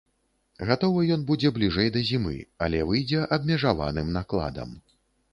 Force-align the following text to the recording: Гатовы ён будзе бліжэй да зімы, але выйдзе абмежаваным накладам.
Гатовы 0.67 1.01
ён 1.15 1.25
будзе 1.25 1.49
бліжэй 1.57 1.91
да 1.97 2.01
зімы, 2.09 2.33
але 2.67 2.79
выйдзе 2.91 3.19
абмежаваным 3.37 4.09
накладам. 4.17 4.73